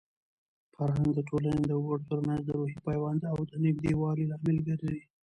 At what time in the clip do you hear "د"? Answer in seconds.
1.15-1.19, 1.65-1.71, 2.45-2.49, 3.49-3.51